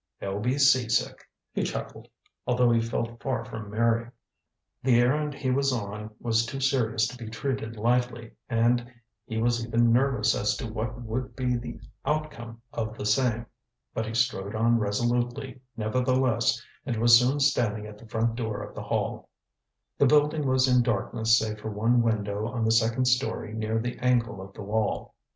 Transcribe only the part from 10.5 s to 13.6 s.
to what would be the outcome of the same.